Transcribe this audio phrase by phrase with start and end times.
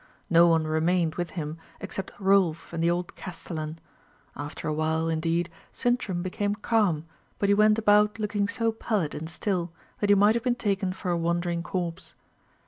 [0.31, 3.77] No one remained with him except Rolf and the old castellan.
[4.35, 7.05] After a while, indeed, Sintram became calm,
[7.37, 10.91] but he went about looking so pallid and still that he might have been taken
[10.91, 12.15] for a wandering corpse.